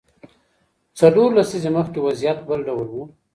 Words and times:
څلور 0.99 1.29
لسیزې 1.37 1.69
مخکې 1.77 1.99
وضعیت 2.07 2.37
بل 2.47 2.59
ډول 2.67 2.87
و. 2.91 2.95